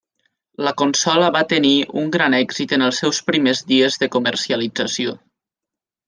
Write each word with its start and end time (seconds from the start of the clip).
La 0.67 0.71
consola 0.81 1.25
va 1.35 1.41
tenir 1.51 1.73
un 2.03 2.07
gran 2.15 2.35
èxit 2.37 2.73
en 2.77 2.85
els 2.85 3.01
seus 3.03 3.19
primers 3.27 3.61
dies 3.73 3.99
de 4.05 4.09
comercialització. 4.17 5.13